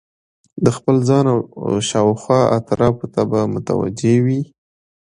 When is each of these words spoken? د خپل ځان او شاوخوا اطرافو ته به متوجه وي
د 0.63 0.67
خپل 0.77 0.95
ځان 1.07 1.25
او 1.33 1.39
شاوخوا 1.89 2.41
اطرافو 2.57 3.05
ته 3.13 3.21
به 3.29 3.41
متوجه 3.53 4.15
وي 4.25 4.41